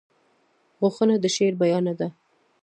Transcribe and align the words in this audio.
غوږونه 0.79 1.15
د 1.23 1.25
شعر 1.35 1.53
ژبه 1.59 1.91
ده 1.99 2.07